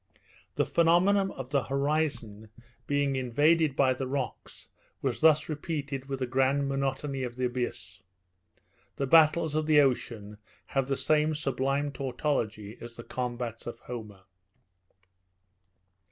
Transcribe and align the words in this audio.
The 0.55 0.65
phenomenon 0.65 1.29
of 1.33 1.51
the 1.51 1.65
horizon 1.65 2.49
being 2.87 3.15
invaded 3.15 3.75
by 3.75 3.93
the 3.93 4.07
rocks 4.07 4.67
was 4.99 5.19
thus 5.19 5.47
repeated 5.47 6.09
with 6.09 6.17
the 6.17 6.25
grand 6.25 6.67
monotony 6.67 7.21
of 7.21 7.35
the 7.35 7.45
abyss. 7.45 8.01
The 8.95 9.05
battles 9.05 9.53
of 9.53 9.67
the 9.67 9.79
ocean 9.79 10.39
have 10.65 10.87
the 10.87 10.97
same 10.97 11.35
sublime 11.35 11.91
tautology 11.91 12.79
as 12.81 12.95
the 12.95 13.03
combats 13.03 13.67
of 13.67 13.77
Homer. 13.81 14.23